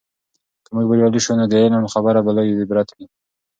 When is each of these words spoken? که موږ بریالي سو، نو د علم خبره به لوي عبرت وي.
که 0.63 0.69
موږ 0.75 0.85
بریالي 0.89 1.19
سو، 1.25 1.31
نو 1.39 1.45
د 1.51 1.53
علم 1.63 1.83
خبره 1.93 2.19
به 2.25 2.31
لوي 2.37 2.53
عبرت 2.63 2.89
وي. 2.95 3.05